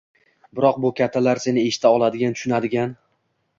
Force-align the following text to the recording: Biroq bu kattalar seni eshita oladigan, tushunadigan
Biroq 0.59 0.79
bu 0.85 0.91
kattalar 1.01 1.43
seni 1.45 1.67
eshita 1.73 1.93
oladigan, 1.99 2.35
tushunadigan 2.39 2.99